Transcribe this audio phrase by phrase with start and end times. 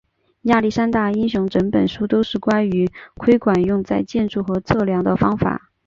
[0.41, 5.69] 亚历山大英雄整本书都是关于窥管用在建筑和测量的方法。